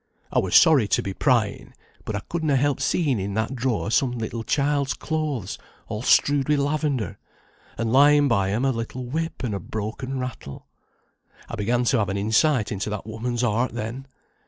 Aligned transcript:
I 0.31 0.39
were 0.39 0.49
sorry 0.49 0.87
to 0.87 1.03
be 1.03 1.13
prying, 1.13 1.75
but 2.05 2.15
I 2.15 2.21
could 2.21 2.43
na' 2.43 2.55
help 2.55 2.81
seeing 2.81 3.19
in 3.19 3.35
that 3.35 3.53
drawer 3.53 3.91
some 3.91 4.13
little 4.17 4.41
child's 4.41 4.95
clothes, 4.95 5.59
all 5.89 6.01
strewed 6.01 6.49
wi' 6.49 6.55
lavendar, 6.55 7.19
and 7.77 7.93
lying 7.93 8.27
by 8.27 8.49
'em 8.49 8.65
a 8.65 8.71
little 8.71 9.05
whip 9.05 9.43
an' 9.43 9.53
a 9.53 9.59
broken 9.59 10.17
rattle. 10.19 10.65
I 11.47 11.53
began 11.55 11.83
to 11.83 11.99
have 11.99 12.09
an 12.09 12.17
insight 12.17 12.71
into 12.71 12.89
that 12.89 13.05
woman's 13.05 13.41
heart 13.43 13.73
then. 13.73 14.07